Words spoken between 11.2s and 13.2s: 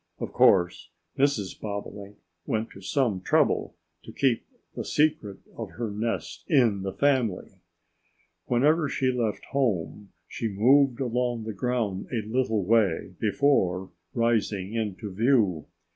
the ground a little way